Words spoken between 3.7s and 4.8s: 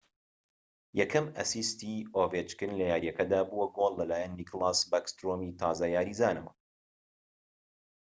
گۆڵ لەلایەن نیکلاس